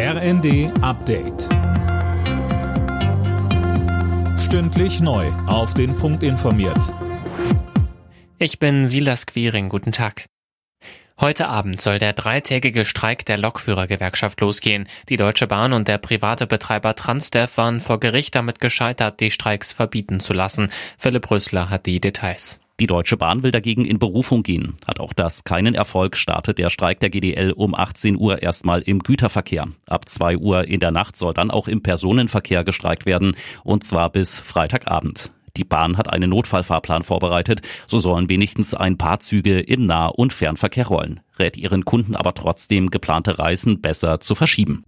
[0.00, 1.48] RND Update.
[4.38, 5.26] Stündlich neu.
[5.48, 6.94] Auf den Punkt informiert.
[8.38, 9.68] Ich bin Silas Quiring.
[9.68, 10.26] Guten Tag.
[11.18, 14.86] Heute Abend soll der dreitägige Streik der Lokführergewerkschaft losgehen.
[15.08, 19.72] Die Deutsche Bahn und der private Betreiber Transdev waren vor Gericht damit gescheitert, die Streiks
[19.72, 20.70] verbieten zu lassen.
[20.96, 22.60] Philipp Rösler hat die Details.
[22.80, 24.76] Die Deutsche Bahn will dagegen in Berufung gehen.
[24.86, 29.00] Hat auch das keinen Erfolg, startet der Streik der GDL um 18 Uhr erstmal im
[29.00, 29.66] Güterverkehr.
[29.86, 34.10] Ab 2 Uhr in der Nacht soll dann auch im Personenverkehr gestreikt werden, und zwar
[34.10, 35.32] bis Freitagabend.
[35.56, 40.32] Die Bahn hat einen Notfallfahrplan vorbereitet, so sollen wenigstens ein paar Züge im Nah- und
[40.32, 44.84] Fernverkehr rollen, rät ihren Kunden aber trotzdem, geplante Reisen besser zu verschieben.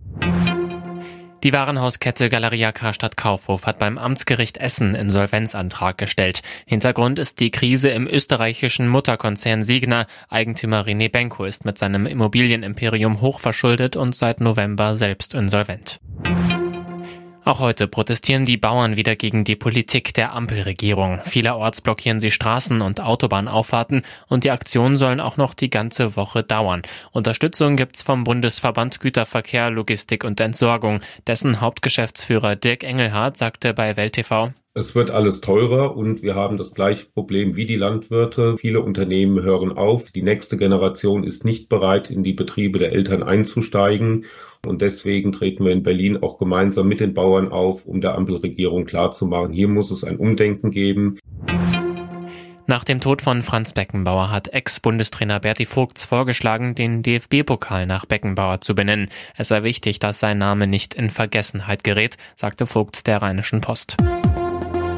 [1.42, 6.42] Die Warenhauskette Galeria Karstadt Kaufhof hat beim Amtsgericht Essen Insolvenzantrag gestellt.
[6.66, 10.06] Hintergrund ist die Krise im österreichischen Mutterkonzern Signa.
[10.28, 15.98] Eigentümer René Benko ist mit seinem Immobilienimperium hochverschuldet und seit November selbst insolvent.
[17.50, 21.18] Auch heute protestieren die Bauern wieder gegen die Politik der Ampelregierung.
[21.24, 26.44] Vielerorts blockieren sie Straßen und Autobahnauffahrten und die Aktionen sollen auch noch die ganze Woche
[26.44, 26.82] dauern.
[27.10, 31.00] Unterstützung gibt's vom Bundesverband Güterverkehr, Logistik und Entsorgung.
[31.26, 36.56] Dessen Hauptgeschäftsführer Dirk Engelhardt sagte bei Welt TV, es wird alles teurer und wir haben
[36.56, 38.56] das gleiche Problem wie die Landwirte.
[38.56, 40.12] Viele Unternehmen hören auf.
[40.12, 44.26] Die nächste Generation ist nicht bereit, in die Betriebe der Eltern einzusteigen.
[44.64, 48.84] Und deswegen treten wir in Berlin auch gemeinsam mit den Bauern auf, um der Ampelregierung
[48.84, 51.18] klarzumachen, hier muss es ein Umdenken geben.
[52.66, 58.60] Nach dem Tod von Franz Beckenbauer hat Ex-Bundestrainer Berti Vogts vorgeschlagen, den DFB-Pokal nach Beckenbauer
[58.60, 59.08] zu benennen.
[59.36, 63.96] Es sei wichtig, dass sein Name nicht in Vergessenheit gerät, sagte Vogts der Rheinischen Post.